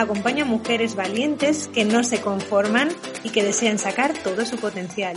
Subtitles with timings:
[0.00, 2.88] acompaña a mujeres valientes que no se conforman
[3.24, 5.16] y que desean sacar todo su potencial.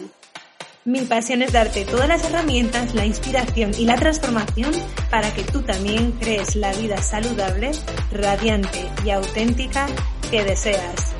[0.83, 4.71] Mi pasión es darte todas las herramientas, la inspiración y la transformación
[5.11, 7.71] para que tú también crees la vida saludable,
[8.11, 9.85] radiante y auténtica
[10.31, 11.13] que deseas.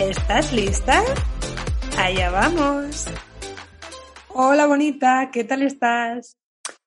[0.00, 1.02] ¿Estás lista?
[1.98, 3.04] Allá vamos.
[4.28, 6.38] Hola bonita, ¿qué tal estás?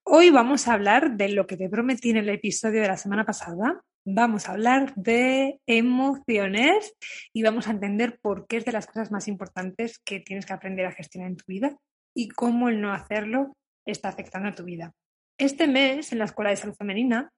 [0.03, 3.23] Hoy vamos a hablar de lo que te prometí en el episodio de la semana
[3.23, 6.93] pasada, Vamos a hablar de emociones
[7.31, 10.51] y vamos a entender por qué es de las cosas más importantes que tienes que
[10.51, 11.77] aprender a gestionar en tu vida
[12.13, 13.55] y cómo el no hacerlo
[13.85, 14.91] está afectando a tu vida.
[15.37, 17.31] Este mes en la Escuela de Salud Femenina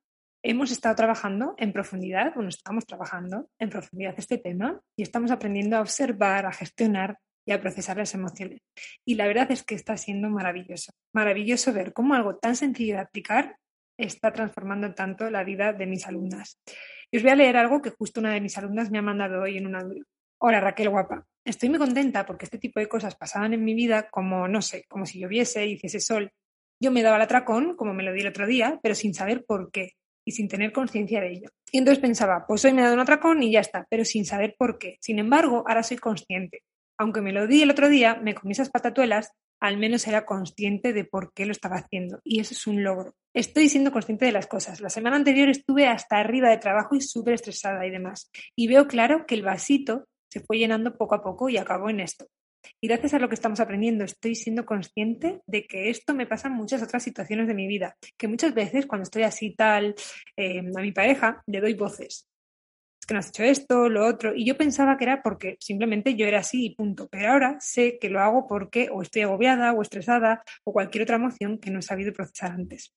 [0.44, 5.78] hemos estado trabajando en profundidad, bueno, estamos trabajando en profundidad este tema y estamos aprendiendo
[5.78, 8.62] a observar, a gestionar y a procesar las emociones.
[9.06, 13.02] Y la verdad es que está siendo maravilloso, maravilloso ver cómo algo tan sencillo de
[13.02, 13.58] aplicar
[13.98, 16.60] está transformando tanto la vida de mis alumnas.
[17.12, 19.42] Y os voy a leer algo que justo una de mis alumnas me ha mandado
[19.42, 20.04] hoy en un audio.
[20.38, 24.10] Hola Raquel guapa, estoy muy contenta porque este tipo de cosas pasaban en mi vida
[24.10, 26.32] como, no sé, como si lloviese y hiciese sol.
[26.80, 29.46] Yo me daba el atracón, como me lo di el otro día, pero sin saber
[29.46, 29.94] por qué
[30.26, 31.50] y sin tener conciencia de ello.
[31.72, 34.26] Y entonces pensaba, pues hoy me he dado un atracón y ya está, pero sin
[34.26, 34.98] saber por qué.
[35.00, 36.64] Sin embargo, ahora soy consciente.
[36.98, 40.94] Aunque me lo di el otro día, me comí esas patatuelas al menos era consciente
[40.94, 42.20] de por qué lo estaba haciendo.
[42.24, 43.16] Y eso es un logro.
[43.36, 44.80] Estoy siendo consciente de las cosas.
[44.80, 48.32] La semana anterior estuve hasta arriba de trabajo y súper estresada y demás.
[48.56, 52.00] Y veo claro que el vasito se fue llenando poco a poco y acabó en
[52.00, 52.28] esto.
[52.80, 56.48] Y gracias a lo que estamos aprendiendo, estoy siendo consciente de que esto me pasa
[56.48, 57.98] en muchas otras situaciones de mi vida.
[58.18, 59.96] Que muchas veces, cuando estoy así tal,
[60.38, 62.30] eh, a mi pareja le doy voces
[63.06, 64.34] que no has hecho esto, lo otro.
[64.34, 67.10] Y yo pensaba que era porque simplemente yo era así y punto.
[67.12, 71.18] Pero ahora sé que lo hago porque o estoy agobiada o estresada o cualquier otra
[71.18, 72.94] emoción que no he sabido procesar antes.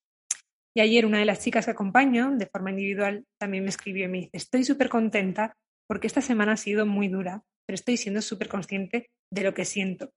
[0.78, 4.08] Y ayer una de las chicas que acompaño de forma individual también me escribió y
[4.08, 5.56] me dice, estoy súper contenta
[5.88, 9.64] porque esta semana ha sido muy dura, pero estoy siendo súper consciente de lo que
[9.64, 10.12] siento.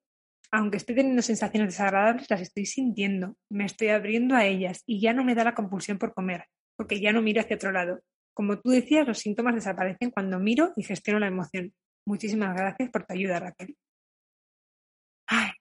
[0.52, 5.14] Aunque estoy teniendo sensaciones desagradables, las estoy sintiendo, me estoy abriendo a ellas y ya
[5.14, 6.46] no me da la compulsión por comer,
[6.78, 8.02] porque ya no miro hacia otro lado,
[8.36, 11.74] como tú decías, los síntomas desaparecen cuando miro y gestiono la emoción.
[12.06, 13.76] Muchísimas gracias por tu ayuda, Raquel.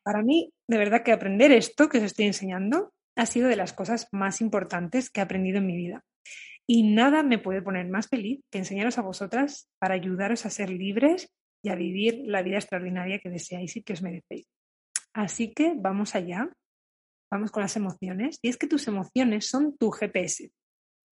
[0.03, 3.73] para mí, de verdad que aprender esto que os estoy enseñando ha sido de las
[3.73, 6.05] cosas más importantes que he aprendido en mi vida.
[6.67, 10.71] Y nada me puede poner más feliz que enseñaros a vosotras para ayudaros a ser
[10.71, 11.33] libres
[11.63, 14.47] y a vivir la vida extraordinaria que deseáis y que os merecéis.
[15.13, 16.49] Así que vamos allá,
[17.31, 18.39] vamos con las emociones.
[18.43, 20.53] Y es que tus emociones son tu GPS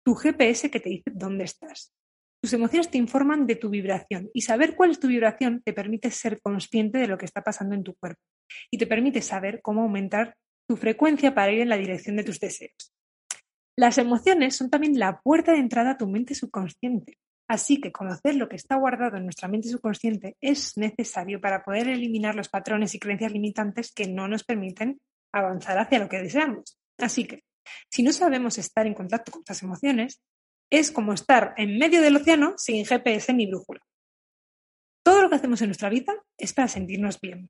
[0.04, 1.94] tu GPS que te dice dónde estás.
[2.42, 6.12] Tus emociones te informan de tu vibración y saber cuál es tu vibración te permite
[6.12, 8.22] ser consciente de lo que está pasando en tu cuerpo
[8.70, 10.36] y te permite saber cómo aumentar
[10.68, 12.94] tu frecuencia para ir en la dirección de tus deseos.
[13.76, 18.36] Las emociones son también la puerta de entrada a tu mente subconsciente, así que conocer
[18.36, 22.94] lo que está guardado en nuestra mente subconsciente es necesario para poder eliminar los patrones
[22.94, 25.00] y creencias limitantes que no nos permiten
[25.34, 26.78] avanzar hacia lo que deseamos.
[27.00, 27.44] Así que
[27.90, 30.22] si no sabemos estar en contacto con estas emociones,
[30.70, 33.82] es como estar en medio del océano sin GPS ni brújula.
[35.04, 37.50] Todo lo que hacemos en nuestra vida es para sentirnos bien.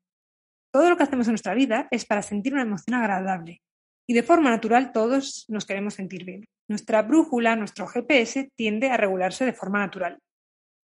[0.74, 3.62] Todo lo que hacemos en nuestra vida es para sentir una emoción agradable.
[4.08, 6.46] Y de forma natural todos nos queremos sentir bien.
[6.68, 10.18] Nuestra brújula, nuestro GPS, tiende a regularse de forma natural.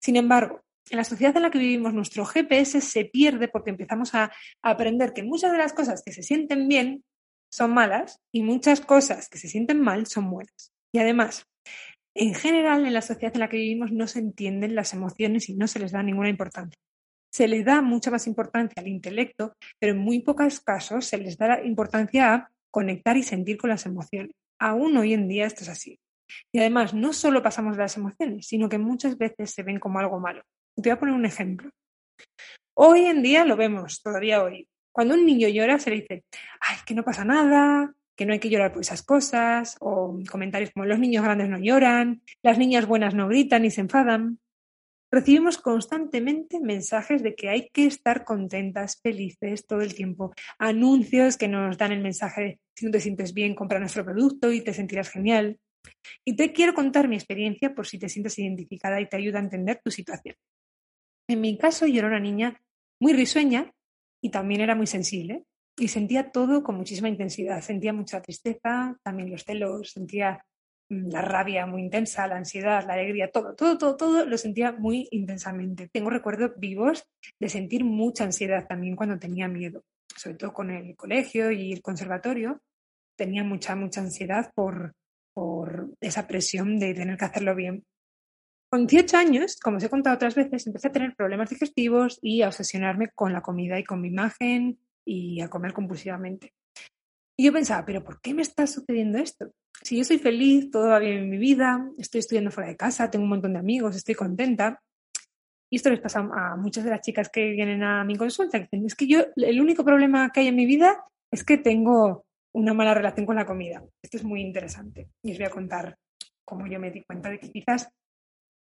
[0.02, 4.14] Sin embargo, en la sociedad en la que vivimos, nuestro GPS se pierde porque empezamos
[4.14, 4.30] a
[4.62, 7.06] aprender que muchas de las cosas que se sienten bien
[7.50, 10.74] son malas y muchas cosas que se sienten mal son buenas.
[10.92, 11.46] Y además,
[12.14, 15.56] en general, en la sociedad en la que vivimos no se entienden las emociones y
[15.56, 16.78] no se les da ninguna importancia.
[17.38, 21.38] Se le da mucha más importancia al intelecto, pero en muy pocos casos se les
[21.38, 24.32] da importancia a conectar y sentir con las emociones.
[24.60, 26.00] Aún hoy en día esto es así.
[26.52, 30.00] Y además, no solo pasamos de las emociones, sino que muchas veces se ven como
[30.00, 30.42] algo malo.
[30.76, 31.70] Te voy a poner un ejemplo.
[32.76, 34.68] Hoy en día lo vemos, todavía hoy.
[34.92, 36.24] Cuando un niño llora se le dice,
[36.60, 40.72] ay, que no pasa nada, que no hay que llorar por esas cosas, o comentarios
[40.72, 44.40] como los niños grandes no lloran, las niñas buenas no gritan ni se enfadan.
[45.12, 50.34] Recibimos constantemente mensajes de que hay que estar contentas, felices todo el tiempo.
[50.60, 54.62] Anuncios que nos dan el mensaje si no te sientes bien, compra nuestro producto y
[54.62, 55.60] te sentirás genial.
[56.24, 59.44] Y te quiero contar mi experiencia por si te sientes identificada y te ayuda a
[59.44, 60.36] entender tu situación.
[61.28, 62.62] En mi caso, yo era una niña
[63.02, 63.72] muy risueña
[64.22, 65.44] y también era muy sensible.
[65.76, 67.62] Y sentía todo con muchísima intensidad.
[67.62, 70.44] Sentía mucha tristeza, también los celos, sentía
[70.90, 75.08] la rabia muy intensa, la ansiedad, la alegría, todo, todo, todo, todo lo sentía muy
[75.12, 75.90] intensamente.
[75.92, 77.06] Tengo recuerdos vivos
[77.40, 79.84] de sentir mucha ansiedad también cuando tenía miedo,
[80.16, 82.62] sobre todo con el colegio y el conservatorio.
[83.18, 84.94] Tenía mucha, mucha ansiedad por,
[85.34, 87.84] por esa presión de tener que hacerlo bien.
[88.70, 92.42] Con 18 años, como os he contado otras veces, empecé a tener problemas digestivos y
[92.42, 96.54] a obsesionarme con la comida y con mi imagen y a comer compulsivamente.
[97.40, 99.52] Y yo pensaba, pero ¿por qué me está sucediendo esto?
[99.84, 103.12] Si yo soy feliz, todo va bien en mi vida, estoy estudiando fuera de casa,
[103.12, 104.82] tengo un montón de amigos, estoy contenta.
[105.70, 108.64] Y esto les pasa a muchas de las chicas que vienen a mi consulta, que
[108.64, 112.26] dicen, es que yo, el único problema que hay en mi vida es que tengo
[112.56, 113.84] una mala relación con la comida.
[114.02, 115.96] Esto es muy interesante y os voy a contar
[116.44, 117.90] cómo yo me di cuenta de que quizás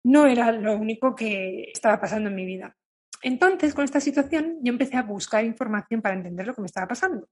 [0.04, 2.74] no era lo único que estaba pasando en mi vida.
[3.22, 6.88] Entonces, con esta situación, yo empecé a buscar información para entender lo que me estaba
[6.88, 7.28] pasando.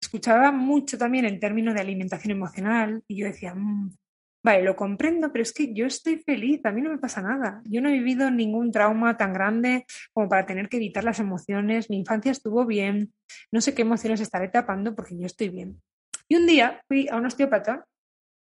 [0.00, 3.96] Escuchaba mucho también el término de alimentación emocional y yo decía, mm,
[4.42, 7.62] vale, lo comprendo, pero es que yo estoy feliz, a mí no me pasa nada.
[7.64, 11.90] Yo no he vivido ningún trauma tan grande como para tener que evitar las emociones.
[11.90, 13.12] Mi infancia estuvo bien,
[13.52, 15.82] no sé qué emociones estaré tapando porque yo estoy bien.
[16.28, 17.86] Y un día fui a un osteópata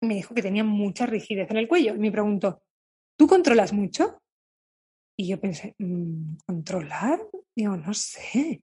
[0.01, 2.62] me dijo que tenía mucha rigidez en el cuello y me preguntó,
[3.18, 4.21] ¿tú controlas mucho?
[5.18, 7.19] Y yo pensé, mm, ¿controlar?
[7.56, 8.62] Digo, no sé.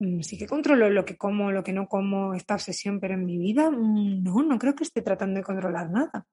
[0.00, 3.24] Mm, sí que controlo lo que como, lo que no como, esta obsesión, pero en
[3.26, 6.26] mi vida mm, no, no creo que esté tratando de controlar nada.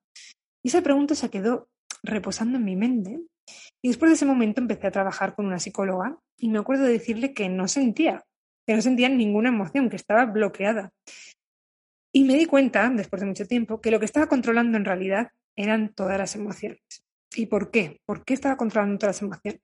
[0.63, 1.69] Y esa pregunta se quedó
[2.01, 3.19] reposando en mi mente.
[3.81, 6.93] Y después de ese momento empecé a trabajar con una psicóloga y me acuerdo de
[6.93, 8.23] decirle que no sentía,
[8.65, 10.91] que no sentía ninguna emoción, que estaba bloqueada.
[12.13, 15.31] Y me di cuenta, después de mucho tiempo, que lo que estaba controlando en realidad
[15.55, 16.81] eran todas las emociones.
[17.35, 17.99] ¿Y por qué?
[18.05, 19.61] ¿Por qué estaba controlando todas las emociones?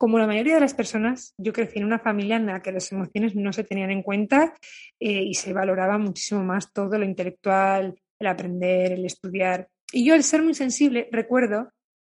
[0.00, 2.90] Como la mayoría de las personas, yo crecí en una familia en la que las
[2.90, 4.54] emociones no se tenían en cuenta
[4.98, 9.68] eh, y se valoraba muchísimo más todo lo intelectual, el aprender, el estudiar.
[9.92, 11.70] Y yo, al ser muy sensible, recuerdo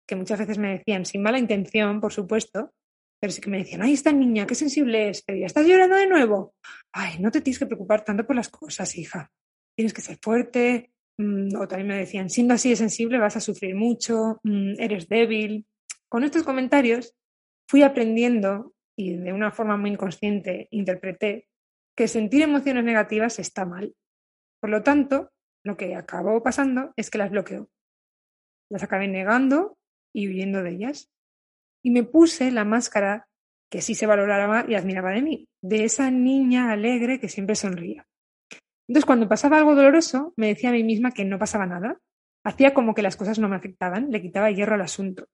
[0.06, 2.72] que muchas veces me decían, sin mala intención, por supuesto,
[3.20, 5.96] pero sí que me decían, ay, esta niña, qué sensible es, pero ya estás llorando
[5.96, 6.54] de nuevo.
[6.92, 9.30] Ay, no te tienes que preocupar tanto por las cosas, hija.
[9.76, 13.40] Tienes que ser fuerte, Mm, o también me decían, siendo así de sensible vas a
[13.40, 15.66] sufrir mucho, mm, eres débil.
[16.08, 17.14] Con estos comentarios
[17.68, 21.48] fui aprendiendo y de una forma muy inconsciente interpreté
[21.96, 23.94] que sentir emociones negativas está mal.
[24.60, 25.30] Por lo tanto,
[25.64, 27.68] lo que acabó pasando es que las bloqueó.
[28.70, 29.78] Las acabé negando
[30.12, 31.10] y huyendo de ellas.
[31.82, 33.28] Y me puse la máscara
[33.70, 38.06] que sí se valoraba y admiraba de mí, de esa niña alegre que siempre sonría.
[38.88, 41.98] Entonces, cuando pasaba algo doloroso, me decía a mí misma que no pasaba nada.
[42.44, 45.26] Hacía como que las cosas no me afectaban, le quitaba hierro al asunto.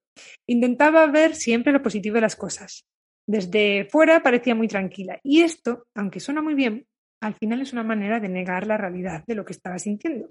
[0.47, 2.87] Intentaba ver siempre lo positivo de las cosas.
[3.27, 5.19] Desde fuera parecía muy tranquila.
[5.23, 6.87] Y esto, aunque suena muy bien,
[7.21, 10.31] al final es una manera de negar la realidad de lo que estaba sintiendo.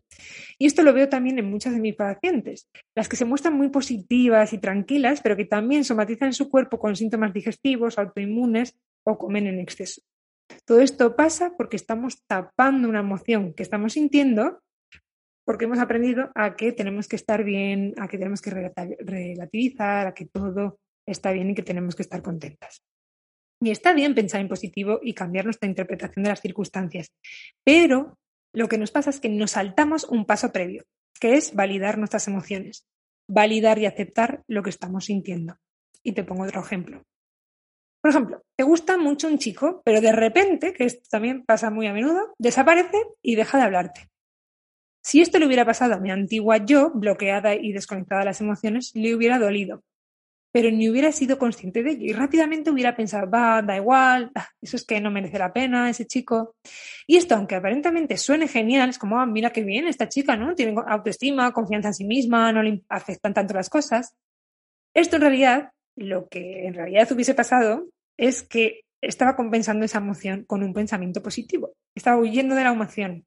[0.57, 3.69] Y esto lo veo también en muchas de mis pacientes, las que se muestran muy
[3.69, 9.47] positivas y tranquilas, pero que también somatizan su cuerpo con síntomas digestivos, autoinmunes o comen
[9.47, 10.01] en exceso.
[10.65, 14.61] Todo esto pasa porque estamos tapando una emoción que estamos sintiendo
[15.49, 20.13] porque hemos aprendido a que tenemos que estar bien, a que tenemos que relativizar, a
[20.13, 22.83] que todo está bien y que tenemos que estar contentas.
[23.59, 27.11] Y está bien pensar en positivo y cambiar nuestra interpretación de las circunstancias,
[27.63, 28.19] pero
[28.53, 30.83] lo que nos pasa es que nos saltamos un paso previo,
[31.19, 32.85] que es validar nuestras emociones,
[33.27, 35.57] validar y aceptar lo que estamos sintiendo.
[36.03, 37.01] Y te pongo otro ejemplo.
[38.03, 41.87] Por ejemplo, te gusta mucho un chico, pero de repente, que esto también pasa muy
[41.87, 44.09] a menudo, desaparece y deja de hablarte.
[45.09, 48.91] Si esto le hubiera pasado a mi antigua yo, bloqueada y desconectada de las emociones,
[48.93, 49.83] le hubiera dolido.
[50.51, 54.47] Pero ni hubiera sido consciente de ello y rápidamente hubiera pensado, va, da igual, ah,
[54.61, 56.53] eso es que no merece la pena ese chico.
[57.07, 60.53] Y esto, aunque aparentemente suene genial, es como, ah, mira qué bien esta chica, ¿no?
[60.53, 64.13] Tiene autoestima, confianza en sí misma, no le afectan tanto las cosas.
[64.93, 70.45] Esto en realidad lo que en realidad hubiese pasado es que estaba compensando esa emoción
[70.45, 71.73] con un pensamiento positivo.
[71.95, 73.25] Estaba huyendo de la emoción.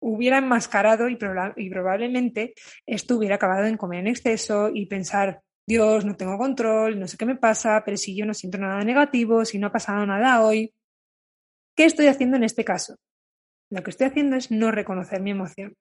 [0.00, 2.54] Hubiera enmascarado y, probablemente
[2.86, 7.16] esto hubiera acabado en comer en exceso y pensar, Dios, no tengo control, no sé
[7.16, 10.42] qué me pasa, pero si yo no siento nada negativo, si no ha pasado nada
[10.42, 10.72] hoy.
[11.76, 12.96] ¿Qué estoy haciendo en este caso?
[13.70, 15.74] Lo que estoy haciendo es no reconocer mi emoción.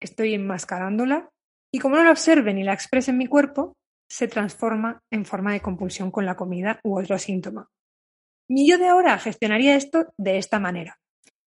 [0.00, 1.28] Estoy enmascarándola
[1.72, 3.76] y como no la observe ni la exprese en mi cuerpo,
[4.08, 7.68] se transforma en forma de compulsión con la comida u otro síntoma.
[8.48, 10.98] Mi yo de ahora gestionaría esto de esta manera.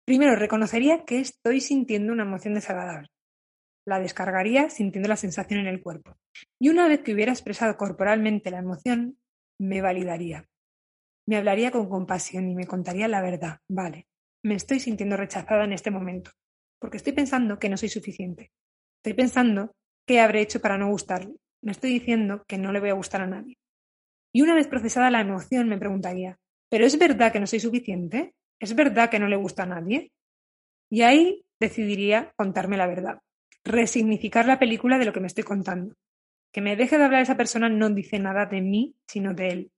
[0.05, 3.09] Primero, reconocería que estoy sintiendo una emoción desagradable.
[3.85, 6.17] La descargaría sintiendo la sensación en el cuerpo.
[6.59, 9.17] Y una vez que hubiera expresado corporalmente la emoción,
[9.59, 10.45] me validaría.
[11.27, 13.59] me hablaría con compasión y me contaría la verdad.
[13.69, 14.07] Vale,
[14.43, 16.31] me estoy sintiendo rechazada en este momento,
[16.79, 18.51] porque estoy pensando que no soy suficiente.
[18.97, 19.75] Estoy pensando
[20.07, 21.35] qué habré hecho para no gustarle.
[21.63, 23.57] Me estoy diciendo que no le voy a gustar a nadie.
[24.33, 26.37] Y una vez procesada la emoción, me preguntaría,
[26.69, 28.33] ¿pero es verdad que no soy suficiente?
[28.61, 30.11] ¿Es verdad que no le gusta a nadie?
[30.89, 33.19] Y ahí decidiría contarme la verdad,
[33.65, 35.95] resignificar la película de lo que me estoy contando.
[36.53, 39.71] Que me deje de hablar esa persona no dice nada de mí, sino de él.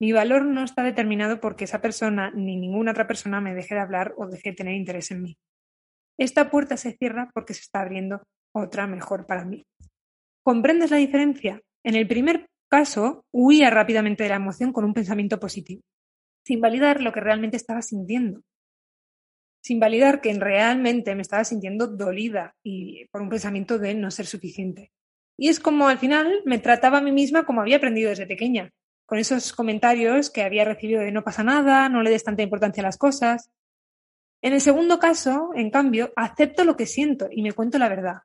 [0.00, 3.82] Mi valor no está determinado porque esa persona ni ninguna otra persona me deje de
[3.82, 5.36] hablar o deje de tener interés en mí.
[6.18, 8.22] Esta puerta se cierra porque se está abriendo
[8.54, 9.64] otra mejor para mí.
[10.42, 11.60] ¿Comprendes la diferencia?
[11.84, 15.82] En el primer caso, huía rápidamente de la emoción con un pensamiento positivo,
[16.44, 18.42] sin validar lo que realmente estaba sintiendo,
[19.62, 24.26] sin validar que realmente me estaba sintiendo dolida y por un pensamiento de no ser
[24.26, 24.92] suficiente.
[25.38, 28.70] Y es como al final me trataba a mí misma como había aprendido desde pequeña,
[29.06, 32.82] con esos comentarios que había recibido de no pasa nada, no le des tanta importancia
[32.82, 33.50] a las cosas.
[34.42, 38.22] En el segundo caso, en cambio, acepto lo que siento y me cuento la verdad.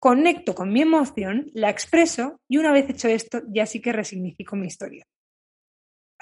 [0.00, 4.56] Conecto con mi emoción, la expreso y una vez hecho esto, ya sí que resignifico
[4.56, 5.06] mi historia.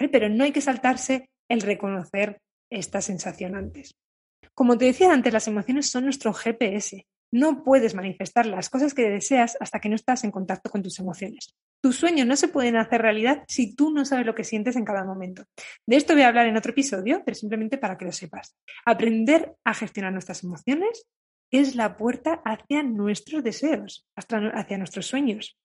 [0.09, 2.41] Pero no hay que saltarse el reconocer
[2.71, 3.95] esta sensación antes.
[4.55, 9.09] Como te decía antes, las emociones son nuestro GPS no puedes manifestar las cosas que
[9.09, 11.55] deseas hasta que no estás en contacto con tus emociones.
[11.81, 14.85] Tus sueños no se pueden hacer realidad si tú no sabes lo que sientes en
[14.85, 15.45] cada momento.
[15.87, 18.57] De esto voy a hablar en otro episodio, pero simplemente para que lo sepas.
[18.85, 21.07] Aprender a gestionar nuestras emociones
[21.53, 25.57] es la puerta hacia nuestros deseos, hacia nuestros sueños.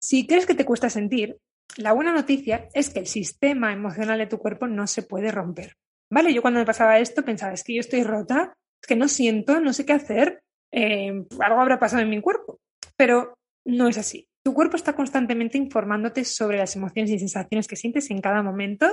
[0.00, 1.36] Si crees que te cuesta sentir,
[1.76, 5.76] la buena noticia es que el sistema emocional de tu cuerpo no se puede romper.
[6.12, 6.34] ¿Vale?
[6.34, 9.60] Yo cuando me pasaba esto pensaba, es que yo estoy rota, es que no siento,
[9.60, 12.58] no sé qué hacer, eh, algo habrá pasado en mi cuerpo.
[12.96, 13.34] Pero
[13.64, 14.26] no es así.
[14.42, 18.88] Tu cuerpo está constantemente informándote sobre las emociones y sensaciones que sientes en cada momento,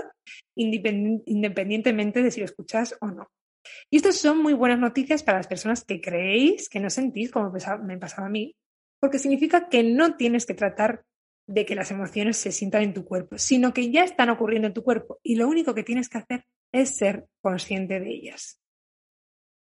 [0.55, 3.29] independientemente de si lo escuchas o no.
[3.89, 7.51] Y estas son muy buenas noticias para las personas que creéis que no sentís, como
[7.84, 8.55] me pasaba a mí,
[9.00, 11.03] porque significa que no tienes que tratar
[11.48, 14.74] de que las emociones se sientan en tu cuerpo, sino que ya están ocurriendo en
[14.74, 18.60] tu cuerpo y lo único que tienes que hacer es ser consciente de ellas.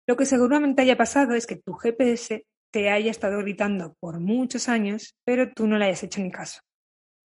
[0.08, 4.68] Lo que seguramente haya pasado es que tu GPS te haya estado gritando por muchos
[4.68, 6.62] años, pero tú no le hayas hecho ni caso.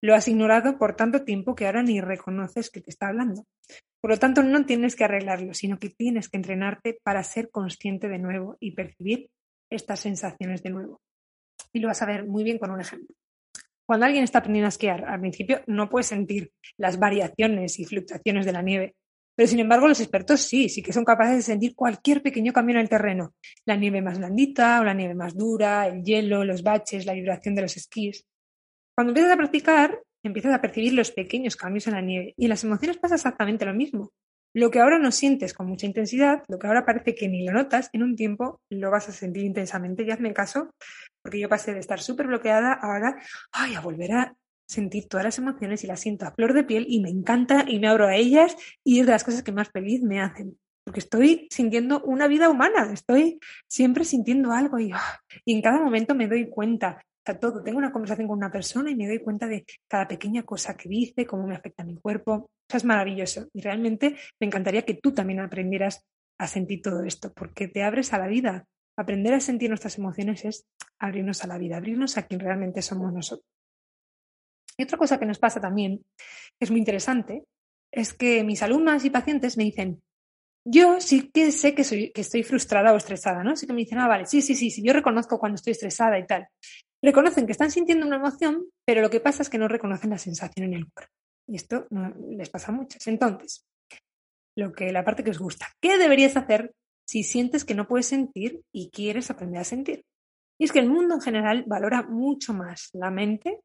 [0.01, 3.45] Lo has ignorado por tanto tiempo que ahora ni reconoces que te está hablando.
[4.01, 8.07] Por lo tanto, no tienes que arreglarlo, sino que tienes que entrenarte para ser consciente
[8.07, 9.29] de nuevo y percibir
[9.69, 11.01] estas sensaciones de nuevo.
[11.73, 13.13] Y lo vas a ver muy bien con un ejemplo.
[13.89, 18.45] Cuando alguien está aprendiendo a esquiar, al principio no puede sentir las variaciones y fluctuaciones
[18.45, 18.95] de la nieve,
[19.35, 22.75] pero sin embargo, los expertos sí, sí que son capaces de sentir cualquier pequeño cambio
[22.75, 23.33] en el terreno.
[23.65, 27.55] La nieve más blandita o la nieve más dura, el hielo, los baches, la vibración
[27.55, 28.27] de los esquís.
[28.95, 32.35] Cuando empiezas a practicar, empiezas a percibir los pequeños cambios en la nieve.
[32.37, 34.11] Y en las emociones pasa exactamente lo mismo.
[34.53, 37.53] Lo que ahora no sientes con mucha intensidad, lo que ahora parece que ni lo
[37.53, 40.03] notas, en un tiempo lo vas a sentir intensamente.
[40.03, 40.75] Y hazme caso,
[41.29, 43.21] porque yo pasé de estar súper bloqueada ahora
[43.51, 44.35] ay, a volver a
[44.67, 47.79] sentir todas las emociones y las siento a flor de piel y me encanta y
[47.79, 50.57] me abro a ellas y es de las cosas que más feliz me hacen.
[50.83, 55.79] Porque estoy sintiendo una vida humana, estoy siempre sintiendo algo y, ah, y en cada
[55.79, 56.99] momento me doy cuenta.
[57.23, 60.41] Sea, todo, tengo una conversación con una persona y me doy cuenta de cada pequeña
[60.41, 62.49] cosa que dice, cómo me afecta mi cuerpo.
[62.67, 63.49] Eso es maravilloso.
[63.53, 66.07] Y realmente me encantaría que tú también aprendieras
[66.39, 68.65] a sentir todo esto, porque te abres a la vida.
[68.99, 70.67] Aprender a sentir nuestras emociones es
[70.99, 73.47] abrirnos a la vida, abrirnos a quien realmente somos nosotros.
[74.77, 77.45] Y otra cosa que nos pasa también, que es muy interesante,
[77.93, 80.03] es que mis alumnas y pacientes me dicen,
[80.65, 83.51] yo sí que sé que, soy, que estoy frustrada o estresada, ¿no?
[83.51, 86.19] Así que me dicen, ah, vale, sí, sí, sí, sí, yo reconozco cuando estoy estresada
[86.19, 86.49] y tal.
[87.01, 90.17] Reconocen que están sintiendo una emoción, pero lo que pasa es que no reconocen la
[90.17, 91.13] sensación en el cuerpo.
[91.47, 91.87] Y esto
[92.31, 93.07] les pasa a muchos.
[93.07, 93.65] Entonces,
[94.57, 96.73] lo que la parte que os gusta, ¿qué deberías hacer
[97.09, 100.05] si sientes que no puedes sentir y quieres aprender a sentir?
[100.59, 103.59] Y es que el mundo en general valora mucho más la mente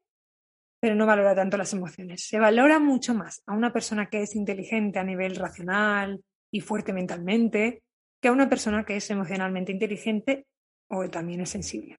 [0.85, 2.27] pero no valora tanto las emociones.
[2.27, 6.93] Se valora mucho más a una persona que es inteligente a nivel racional y fuerte
[6.93, 7.81] mentalmente
[8.21, 10.45] que a una persona que es emocionalmente inteligente
[10.87, 11.97] o también es sensible.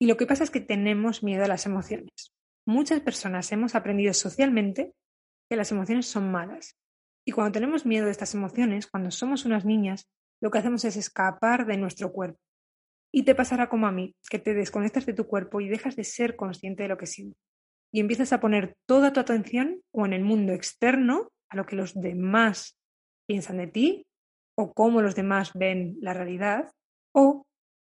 [0.00, 2.32] Y lo que pasa es que tenemos miedo a las emociones.
[2.66, 4.92] Muchas personas hemos aprendido socialmente
[5.48, 6.74] que las emociones son malas.
[7.24, 10.08] Y cuando tenemos miedo de estas emociones, cuando somos unas niñas,
[10.40, 12.38] lo que hacemos es escapar de nuestro cuerpo.
[13.12, 16.04] Y te pasará como a mí, que te desconectas de tu cuerpo y dejas de
[16.04, 17.38] ser consciente de lo que sientes
[17.92, 21.76] y empiezas a poner toda tu atención o en el mundo externo, a lo que
[21.76, 22.78] los demás
[23.26, 24.06] piensan de ti
[24.54, 26.70] o cómo los demás ven la realidad,
[27.14, 27.46] o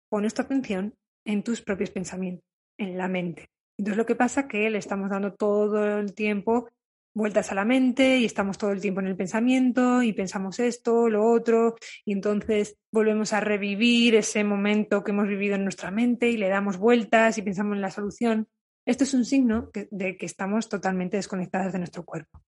[0.09, 2.45] pones tu atención en tus propios pensamientos,
[2.79, 3.49] en la mente.
[3.79, 6.69] Entonces lo que pasa es que le estamos dando todo el tiempo
[7.17, 11.09] vueltas a la mente y estamos todo el tiempo en el pensamiento y pensamos esto,
[11.09, 16.29] lo otro, y entonces volvemos a revivir ese momento que hemos vivido en nuestra mente
[16.29, 18.49] y le damos vueltas y pensamos en la solución.
[18.85, 22.43] Esto es un signo de que estamos totalmente desconectadas de nuestro cuerpo.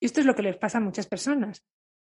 [0.00, 1.62] Y esto es lo que les pasa a muchas personas.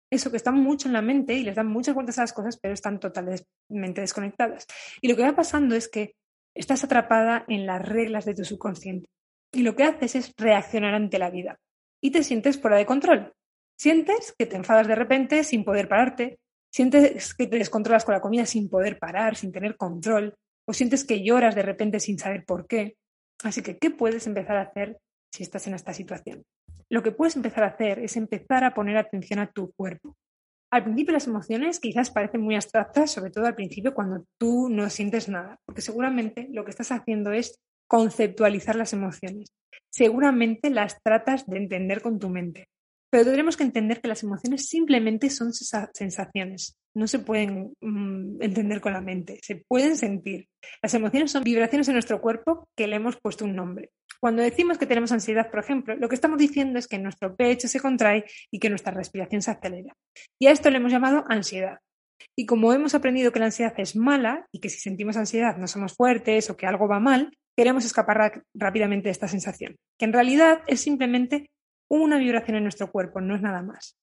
[0.10, 2.58] Eso que están mucho en la mente y les dan muchas vueltas a las cosas,
[2.58, 4.68] pero están totalmente desconectadas.
[5.02, 6.16] Y lo que va pasando es que
[6.56, 9.10] estás atrapada en las reglas de tu subconsciente.
[9.52, 11.60] Y lo que haces es reaccionar ante la vida
[12.06, 13.34] y te sientes fuera de control.
[13.76, 16.38] Sientes que te enfadas de repente sin poder pararte,
[16.72, 20.36] sientes que te descontrolas con la comida sin poder parar, sin tener control,
[20.68, 22.96] o sientes que lloras de repente sin saber por qué.
[23.44, 25.00] Así que, ¿qué puedes empezar a hacer
[25.34, 26.44] si estás en esta situación?
[26.90, 30.16] Lo que puedes empezar a hacer es empezar a poner atención a tu cuerpo.
[30.72, 34.92] Al principio las emociones quizás parecen muy abstractas, sobre todo al principio cuando tú no
[34.92, 39.56] sientes nada, porque seguramente lo que estás haciendo es conceptualizar las emociones
[39.96, 42.68] seguramente las tratas de entender con tu mente.
[43.10, 48.82] Pero tendremos que entender que las emociones simplemente son sensaciones, no se pueden mm, entender
[48.82, 50.50] con la mente, se pueden sentir.
[50.82, 53.92] Las emociones son vibraciones en nuestro cuerpo que le hemos puesto un nombre.
[54.20, 57.70] Cuando decimos que tenemos ansiedad, por ejemplo, lo que estamos diciendo es que nuestro pecho
[57.70, 59.94] se contrae y que nuestra respiración se acelera.
[60.42, 61.78] Y a esto le hemos llamado ansiedad.
[62.36, 65.68] Y como hemos aprendido que la ansiedad es mala y que si sentimos ansiedad no
[65.68, 70.14] somos fuertes o que algo va mal, queremos escapar rápidamente de esta sensación, que en
[70.14, 71.50] realidad es simplemente
[71.90, 73.96] una vibración en nuestro cuerpo, no es nada más.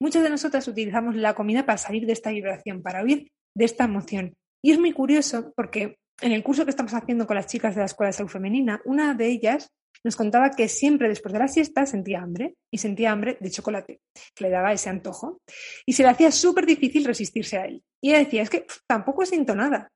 [0.00, 3.84] Muchas de nosotras utilizamos la comida para salir de esta vibración, para huir de esta
[3.84, 4.34] emoción.
[4.62, 7.80] Y es muy curioso porque en el curso que estamos haciendo con las chicas de
[7.80, 9.68] la Escuela de Salud Femenina, una de ellas
[10.04, 14.00] nos contaba que siempre después de la siesta sentía hambre y sentía hambre de chocolate,
[14.34, 15.38] que le daba ese antojo.
[15.86, 17.82] Y se le hacía súper difícil resistirse a él.
[18.02, 19.90] Y ella decía, es que tampoco siento nada.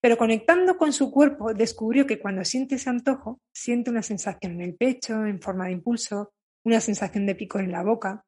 [0.00, 4.60] Pero conectando con su cuerpo, descubrió que cuando siente ese antojo, siente una sensación en
[4.62, 6.32] el pecho, en forma de impulso,
[6.64, 8.24] una sensación de picor en la boca.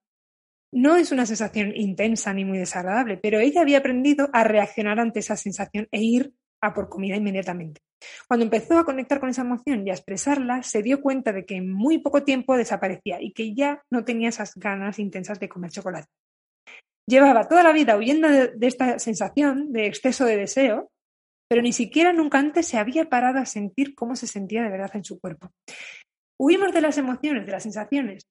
[0.73, 5.21] No es una sensación intensa ni muy desagradable, pero ella había aprendido a reaccionar ante
[5.21, 7.81] esa sensación e ir a por comida inmediatamente.
[8.27, 11.57] Cuando empezó a conectar con esa emoción y a expresarla, se dio cuenta de que
[11.57, 15.71] en muy poco tiempo desaparecía y que ya no tenía esas ganas intensas de comer
[15.71, 16.09] chocolate.
[17.07, 20.91] Llevaba toda la vida huyendo de, de esta sensación de exceso de deseo
[21.55, 24.91] pero ni siquiera nunca antes se había parado a sentir cómo se sentía de verdad
[24.95, 25.53] en su cuerpo.
[26.37, 28.27] Huimos de las emociones, de las sensaciones,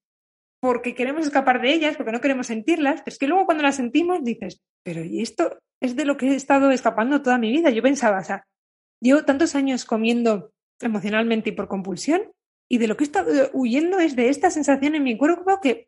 [0.61, 3.77] porque queremos escapar de ellas, porque no queremos sentirlas, pero es que luego cuando las
[3.77, 7.69] sentimos dices, pero ¿y esto es de lo que he estado escapando toda mi vida?
[7.69, 8.43] Yo pensaba, o sea,
[9.01, 12.23] llevo tantos años comiendo emocionalmente y por compulsión,
[12.69, 15.85] y de lo que he estado huyendo es de esta sensación en mi cuerpo que,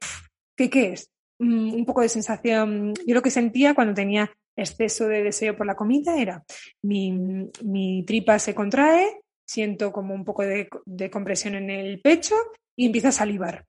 [0.55, 1.09] que ¿qué es?
[1.41, 5.65] Mm, un poco de sensación, yo lo que sentía cuando tenía exceso de deseo por
[5.65, 6.43] la comida era
[6.81, 12.35] mi, tripa se contrae, siento como un poco de, de, compresión en el pecho
[12.75, 13.65] y empieza a salivar.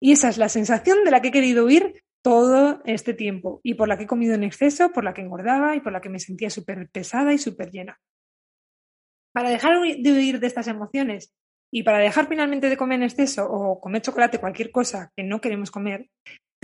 [0.00, 3.74] Y esa es la sensación de la que he querido huir todo este tiempo y
[3.74, 6.08] por la que he comido en exceso, por la que engordaba y por la que
[6.08, 8.00] me sentía súper pesada y súper llena.
[9.32, 11.34] Para dejar de huir de estas emociones
[11.70, 15.40] y para dejar finalmente de comer en exceso o comer chocolate, cualquier cosa que no
[15.40, 16.08] queremos comer,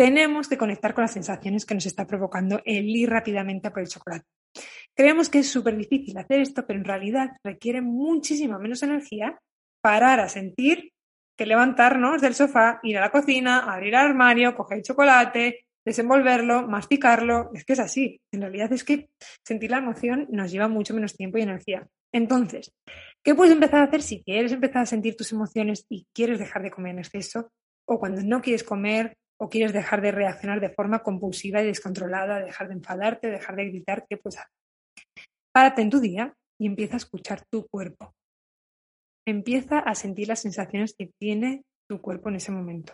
[0.00, 3.88] tenemos que conectar con las sensaciones que nos está provocando el ir rápidamente por el
[3.88, 4.24] chocolate.
[4.96, 9.38] Creemos que es súper difícil hacer esto, pero en realidad requiere muchísima menos energía
[9.82, 10.92] parar a sentir
[11.36, 16.66] que levantarnos del sofá, ir a la cocina, abrir el armario, coger el chocolate, desenvolverlo,
[16.66, 17.50] masticarlo.
[17.52, 18.22] Es que es así.
[18.32, 19.10] En realidad es que
[19.44, 21.86] sentir la emoción nos lleva mucho menos tiempo y energía.
[22.10, 22.72] Entonces,
[23.22, 26.62] ¿qué puedes empezar a hacer si quieres empezar a sentir tus emociones y quieres dejar
[26.62, 27.50] de comer en exceso?
[27.86, 32.40] O cuando no quieres comer o quieres dejar de reaccionar de forma compulsiva y descontrolada,
[32.40, 34.52] dejar de enfadarte, dejar de gritar, ¿qué puedes hacer?
[35.52, 38.14] Párate en tu día y empieza a escuchar tu cuerpo.
[39.26, 42.92] Empieza a sentir las sensaciones que tiene tu cuerpo en ese momento.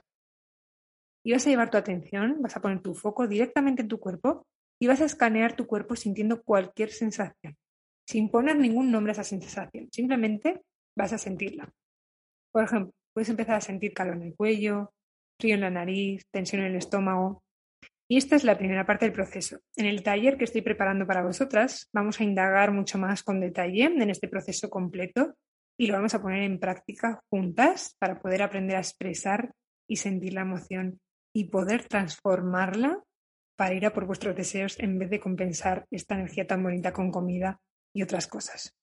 [1.25, 4.47] Y vas a llevar tu atención, vas a poner tu foco directamente en tu cuerpo
[4.81, 7.57] y vas a escanear tu cuerpo sintiendo cualquier sensación,
[8.09, 9.89] sin poner ningún nombre a esa sensación.
[9.91, 10.63] Simplemente
[10.97, 11.73] vas a sentirla.
[12.53, 14.93] Por ejemplo, puedes empezar a sentir calor en el cuello,
[15.39, 17.43] frío en la nariz, tensión en el estómago.
[18.09, 19.59] Y esta es la primera parte del proceso.
[19.75, 23.85] En el taller que estoy preparando para vosotras, vamos a indagar mucho más con detalle
[23.85, 25.35] en este proceso completo
[25.79, 29.53] y lo vamos a poner en práctica juntas para poder aprender a expresar
[29.89, 31.01] y sentir la emoción
[31.35, 33.03] y poder transformarla
[33.57, 37.11] para ir a por vuestros deseos en vez de compensar esta energía tan bonita con
[37.11, 37.61] comida
[37.95, 38.75] y otras cosas.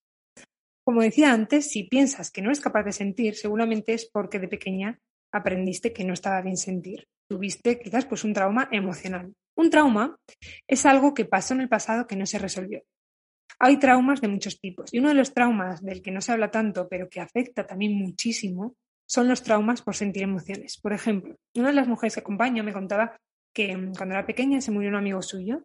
[0.86, 4.50] Como decía antes, si piensas que no es capaz de sentir, seguramente es porque de
[4.50, 5.00] pequeña
[5.34, 7.08] aprendiste que no estaba bien sentir.
[7.28, 9.34] Tuviste quizás pues un trauma emocional.
[9.56, 10.16] Un trauma
[10.68, 12.84] es algo que pasó en el pasado que no se resolvió.
[13.60, 16.52] Hay traumas de muchos tipos y uno de los traumas del que no se habla
[16.52, 20.78] tanto pero que afecta también muchísimo son los traumas por sentir emociones.
[20.78, 23.16] Por ejemplo, una de las mujeres que acompaño me contaba
[23.54, 25.64] que mm, cuando era pequeña se murió un amigo suyo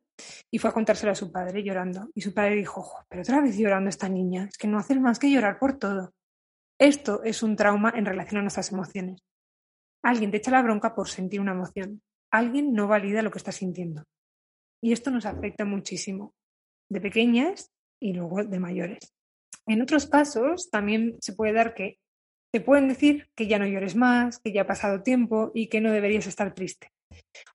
[0.51, 2.11] y fue a contárselo a su padre llorando.
[2.15, 5.19] Y su padre dijo, pero otra vez llorando esta niña, es que no haces más
[5.19, 6.13] que llorar por todo.
[6.79, 9.21] Esto es un trauma en relación a nuestras emociones.
[10.09, 12.01] Alguien te echa la bronca por sentir una emoción.
[12.33, 14.05] Alguien no valida lo que estás sintiendo.
[14.83, 16.33] Y esto nos afecta muchísimo,
[16.91, 19.13] de pequeñas y luego de mayores.
[19.67, 21.99] En otros casos también se puede dar que
[22.51, 25.83] te pueden decir que ya no llores más, que ya ha pasado tiempo y que
[25.83, 26.89] no deberías estar triste.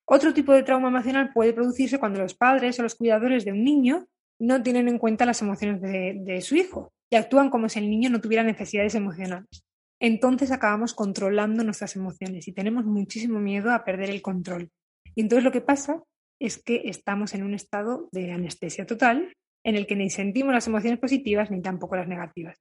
[0.06, 3.64] Otro tipo de trauma emocional puede producirse cuando los padres o los cuidadores de un
[3.64, 4.06] niño
[4.40, 7.90] no tienen en cuenta las emociones de, de su hijo y actúan como si el
[7.90, 9.64] niño no tuviera necesidades emocionales.
[10.04, 14.70] Entonces acabamos controlando nuestras emociones y tenemos muchísimo miedo a perder el control.
[15.16, 16.04] Y entonces lo que pasa
[16.42, 20.68] es que estamos en un estado de anestesia total en el que ni sentimos las
[20.68, 22.58] emociones positivas ni tampoco las negativas.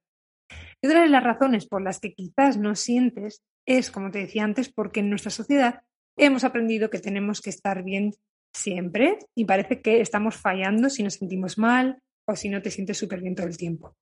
[0.81, 4.45] Y otra de las razones por las que quizás no sientes es, como te decía
[4.45, 5.81] antes, porque en nuestra sociedad
[6.17, 8.13] hemos aprendido que tenemos que estar bien
[8.55, 12.97] siempre y parece que estamos fallando si nos sentimos mal o si no te sientes
[12.97, 13.95] súper bien todo el tiempo.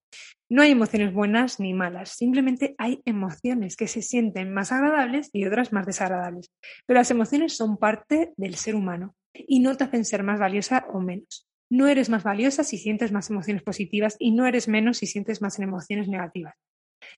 [0.49, 5.45] No hay emociones buenas ni malas, simplemente hay emociones que se sienten más agradables y
[5.45, 6.51] otras más desagradables.
[6.85, 10.85] Pero las emociones son parte del ser humano y no te hacen ser más valiosa
[10.93, 11.47] o menos.
[11.69, 15.41] No eres más valiosa si sientes más emociones positivas y no eres menos si sientes
[15.41, 16.55] más emociones negativas.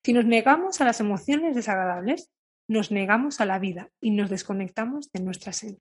[0.03, 2.29] Si nos negamos a las emociones desagradables,
[2.67, 5.77] nos negamos a la vida y nos desconectamos de nuestra sed.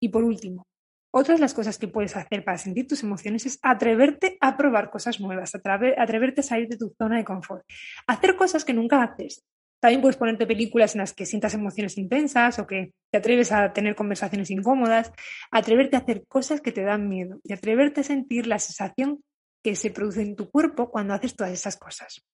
[0.00, 0.66] Y por último,
[1.10, 4.90] otra de las cosas que puedes hacer para sentir tus emociones es atreverte a probar
[4.90, 7.64] cosas nuevas, atreverte a salir de tu zona de confort,
[8.06, 9.44] hacer cosas que nunca haces.
[9.80, 13.72] También puedes ponerte películas en las que sientas emociones intensas o que te atreves a
[13.72, 15.12] tener conversaciones incómodas,
[15.50, 19.22] atreverte a hacer cosas que te dan miedo y atreverte a sentir la sensación
[19.62, 22.26] que se produce en tu cuerpo cuando haces todas esas cosas.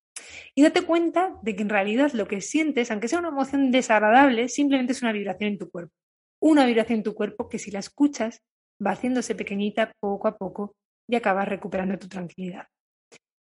[0.54, 4.48] Y date cuenta de que en realidad lo que sientes, aunque sea una emoción desagradable,
[4.48, 5.92] simplemente es una vibración en tu cuerpo.
[6.40, 8.42] Una vibración en tu cuerpo que si la escuchas
[8.84, 10.74] va haciéndose pequeñita poco a poco
[11.08, 12.66] y acabas recuperando tu tranquilidad.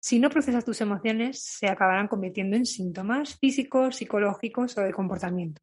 [0.02, 5.60] Si no procesas tus emociones, se acabarán convirtiendo en síntomas físicos, psicológicos o de comportamiento.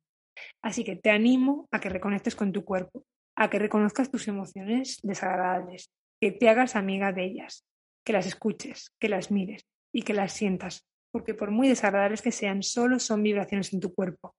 [0.61, 3.03] Así que te animo a que reconectes con tu cuerpo,
[3.35, 5.89] a que reconozcas tus emociones desagradables,
[6.21, 7.65] que te hagas amiga de ellas,
[8.05, 12.31] que las escuches, que las mires y que las sientas, porque por muy desagradables que
[12.31, 14.35] sean, solo son vibraciones en tu cuerpo.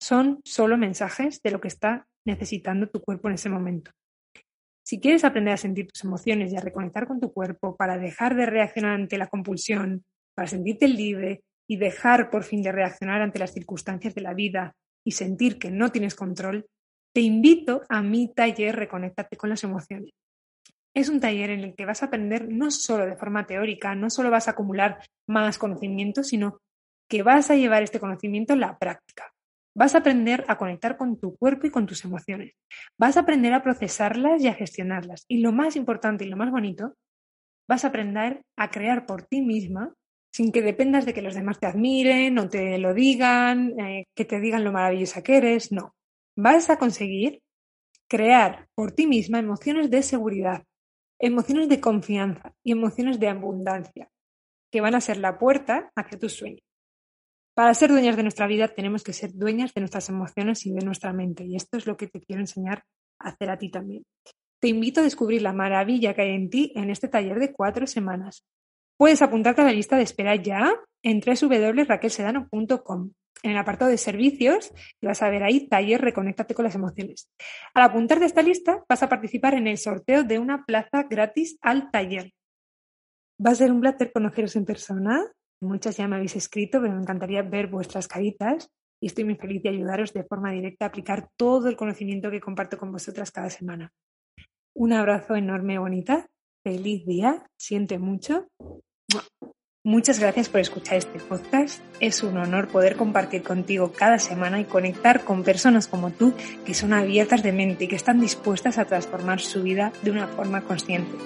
[0.00, 3.90] Son solo mensajes de lo que está necesitando tu cuerpo en ese momento.
[4.84, 8.34] Si quieres aprender a sentir tus emociones y a reconectar con tu cuerpo para dejar
[8.34, 13.38] de reaccionar ante la compulsión, para sentirte libre y dejar por fin de reaccionar ante
[13.38, 16.66] las circunstancias de la vida y sentir que no tienes control,
[17.14, 20.10] te invito a mi taller Reconéctate con las emociones.
[20.94, 24.10] Es un taller en el que vas a aprender no solo de forma teórica, no
[24.10, 26.58] solo vas a acumular más conocimiento, sino
[27.08, 29.32] que vas a llevar este conocimiento a la práctica.
[29.74, 32.54] Vas a aprender a conectar con tu cuerpo y con tus emociones.
[32.98, 35.24] Vas a aprender a procesarlas y a gestionarlas.
[35.28, 36.94] Y lo más importante y lo más bonito,
[37.68, 39.94] vas a aprender a crear por ti misma
[40.32, 44.24] sin que dependas de que los demás te admiren o te lo digan, eh, que
[44.24, 45.72] te digan lo maravillosa que eres.
[45.72, 45.94] No.
[46.36, 47.42] Vas a conseguir
[48.08, 50.64] crear por ti misma emociones de seguridad,
[51.18, 54.08] emociones de confianza y emociones de abundancia,
[54.70, 56.62] que van a ser la puerta hacia tus sueños.
[57.54, 60.84] Para ser dueñas de nuestra vida tenemos que ser dueñas de nuestras emociones y de
[60.84, 62.84] nuestra mente, y esto es lo que te quiero enseñar
[63.18, 64.04] a hacer a ti también.
[64.58, 67.86] Te invito a descubrir la maravilla que hay en ti en este taller de cuatro
[67.86, 68.46] semanas.
[68.96, 73.10] Puedes apuntarte a la lista de espera ya en www.raquelsedano.com.
[73.42, 77.28] En el apartado de servicios vas a ver ahí taller Reconéctate con las emociones.
[77.74, 81.58] Al apuntarte a esta lista vas a participar en el sorteo de una plaza gratis
[81.60, 82.32] al taller.
[83.44, 85.26] Va a ser un placer conoceros en persona
[85.62, 88.68] Muchas ya me habéis escrito, pero me encantaría ver vuestras caritas
[89.00, 92.40] y estoy muy feliz de ayudaros de forma directa a aplicar todo el conocimiento que
[92.40, 93.92] comparto con vosotras cada semana.
[94.74, 96.26] Un abrazo enorme, bonita.
[96.64, 97.48] Feliz día.
[97.56, 98.48] Siente mucho.
[99.84, 101.82] Muchas gracias por escuchar este podcast.
[101.98, 106.72] Es un honor poder compartir contigo cada semana y conectar con personas como tú que
[106.72, 110.60] son abiertas de mente y que están dispuestas a transformar su vida de una forma
[110.60, 111.16] consciente.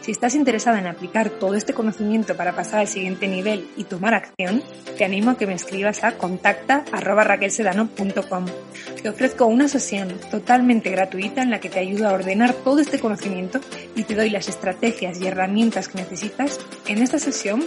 [0.00, 4.14] Si estás interesada en aplicar todo este conocimiento para pasar al siguiente nivel y tomar
[4.14, 4.64] acción,
[4.96, 8.46] te animo a que me escribas a contacta.raquelsedano.com.
[9.02, 12.98] Te ofrezco una sesión totalmente gratuita en la que te ayudo a ordenar todo este
[12.98, 13.60] conocimiento
[13.94, 16.58] y te doy las estrategias y herramientas que necesitas.
[16.86, 17.66] En esta sesión